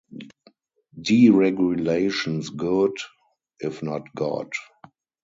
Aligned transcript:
Deregulation's 0.99 2.49
good, 2.49 2.97
if 3.59 3.83
not 3.83 4.01
God. 4.15 4.51